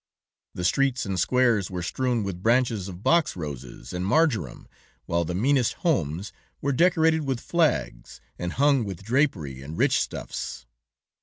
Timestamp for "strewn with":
1.83-2.41